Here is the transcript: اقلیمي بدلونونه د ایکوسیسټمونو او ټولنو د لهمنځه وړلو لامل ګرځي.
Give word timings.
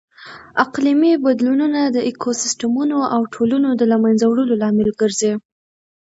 اقلیمي 0.63 1.13
بدلونونه 1.25 1.79
د 1.85 1.97
ایکوسیسټمونو 2.07 2.97
او 3.13 3.21
ټولنو 3.33 3.69
د 3.75 3.81
لهمنځه 3.91 4.25
وړلو 4.27 4.59
لامل 4.61 4.89
ګرځي. 5.01 5.33